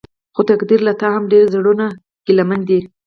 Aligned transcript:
خو 0.35 0.41
تقديره 0.49 0.83
له 0.87 0.93
تا 1.01 1.07
هم 1.15 1.23
ډېر 1.33 1.45
زړونه 1.55 1.85
ګيلمن 2.25 2.61
دي. 2.69 2.79